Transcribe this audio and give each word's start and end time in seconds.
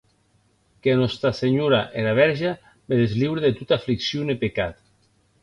Que 0.85 0.95
Nòsta 1.01 1.31
Senhora 1.39 1.81
era 2.05 2.15
Vèrge 2.21 2.55
me 2.87 3.01
desliure 3.03 3.45
de 3.45 3.53
tota 3.61 3.79
afliccion 3.79 4.35
e 4.37 4.39
pecat. 4.47 4.83